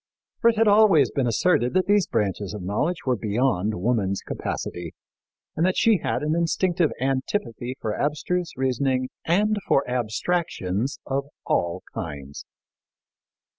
For 0.39 0.49
it 0.49 0.57
had 0.57 0.67
always 0.67 1.11
been 1.11 1.27
asserted 1.27 1.75
that 1.75 1.85
these 1.85 2.07
branches 2.07 2.55
of 2.55 2.63
knowledge 2.63 3.05
were 3.05 3.15
beyond 3.15 3.79
woman's 3.79 4.21
capacity 4.25 4.95
and 5.55 5.63
that 5.63 5.77
she 5.77 5.99
had 5.99 6.23
an 6.23 6.33
instinctive 6.35 6.89
antipathy 6.99 7.75
for 7.79 7.93
abstruse 7.93 8.53
reasoning 8.57 9.09
and 9.25 9.57
for 9.67 9.87
abstractions 9.87 10.99
of 11.05 11.25
all 11.45 11.83
kinds. 11.93 12.45